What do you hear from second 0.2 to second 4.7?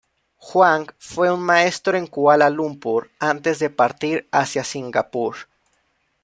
Huang fue un maestro en Kuala Lumpur antes de partir hacia